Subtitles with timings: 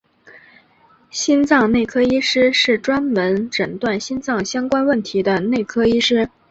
[1.11, 6.27] 心脏内科医师是专门诊断心脏相关问题的内科医师。